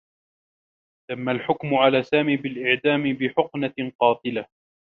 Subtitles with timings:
[1.09, 4.45] تمّ الحكم على سامي بالإعدام بحقنة قاتلة.